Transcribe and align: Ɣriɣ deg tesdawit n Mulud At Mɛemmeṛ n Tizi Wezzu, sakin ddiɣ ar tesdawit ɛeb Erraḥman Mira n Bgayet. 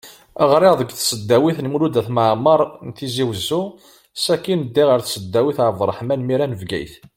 Ɣriɣ 0.51 0.73
deg 0.79 0.89
tesdawit 0.91 1.57
n 1.61 1.69
Mulud 1.71 1.95
At 2.01 2.07
Mɛemmeṛ 2.15 2.61
n 2.87 2.89
Tizi 2.97 3.23
Wezzu, 3.29 3.61
sakin 4.23 4.59
ddiɣ 4.63 4.87
ar 4.91 5.01
tesdawit 5.03 5.57
ɛeb 5.65 5.77
Erraḥman 5.83 6.21
Mira 6.27 6.45
n 6.47 6.57
Bgayet. 6.61 6.93